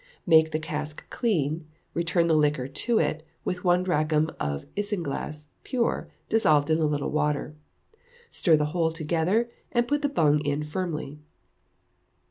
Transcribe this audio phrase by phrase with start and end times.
[0.25, 6.09] Make the cask clean, return the liquor to it, with one drachm of isinglass (pure)
[6.27, 7.55] dissolved in a little water;
[8.31, 11.19] stir the whole together, and put the bung in firmly.